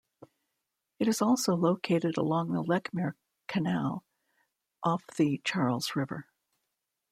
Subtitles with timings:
[0.97, 3.13] It is also located along the Lechmere
[3.47, 4.03] Canal
[4.83, 6.25] off the Charles River.